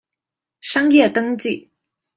[0.61, 1.69] 商業登記